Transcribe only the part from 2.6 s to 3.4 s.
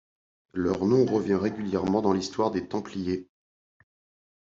Templiers.